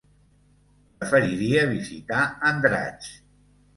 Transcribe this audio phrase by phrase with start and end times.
[1.03, 3.13] Preferiria visitar Andratx.